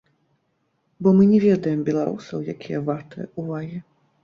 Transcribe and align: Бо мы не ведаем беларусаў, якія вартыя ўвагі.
Бо 1.01 1.13
мы 1.17 1.27
не 1.33 1.39
ведаем 1.43 1.85
беларусаў, 1.91 2.43
якія 2.57 2.83
вартыя 2.91 3.31
ўвагі. 3.45 3.79